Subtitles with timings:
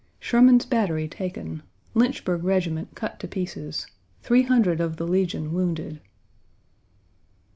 [0.19, 1.61] Sherman's battery taken.
[1.93, 3.85] Lynchburg regiment cut to pieces.
[4.23, 6.01] Three hundred of the Legion wounded."